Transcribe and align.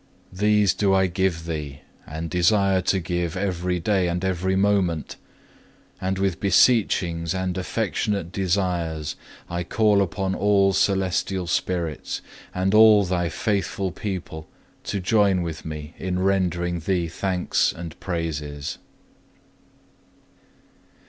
These 0.33 0.73
do 0.73 0.95
I 0.95 1.05
give 1.05 1.45
Thee, 1.45 1.81
and 2.07 2.27
desire 2.27 2.81
to 2.81 2.99
give 2.99 3.37
every 3.37 3.79
day 3.79 4.07
and 4.07 4.25
every 4.25 4.55
moment; 4.55 5.15
and 6.01 6.17
with 6.17 6.39
beseechings 6.39 7.35
and 7.35 7.55
affectionate 7.55 8.31
desires 8.31 9.15
I 9.47 9.63
call 9.63 10.01
upon 10.01 10.33
all 10.33 10.73
celestial 10.73 11.45
spirits 11.45 12.21
and 12.51 12.73
all 12.73 13.05
Thy 13.05 13.29
faithful 13.29 13.91
people 13.91 14.47
to 14.85 14.99
join 14.99 15.43
with 15.43 15.65
me 15.65 15.93
in 15.99 16.17
rendering 16.17 16.79
Thee 16.79 17.07
thanks 17.07 17.71
and 17.71 17.99
praises. 17.99 18.79